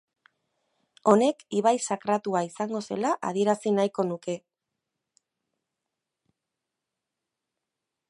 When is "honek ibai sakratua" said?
1.11-2.41